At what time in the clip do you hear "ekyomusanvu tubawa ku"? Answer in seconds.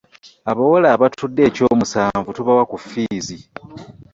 1.49-2.77